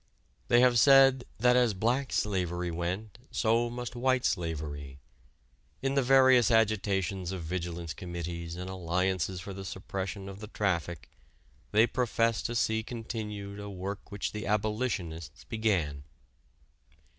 [0.47, 4.97] They have said that as "black slavery" went, so must "white slavery."
[5.83, 11.11] In the various agitations of vigilance committees and alliances for the suppression of the traffic
[11.71, 16.03] they profess to see continued a work which the abolitionists began.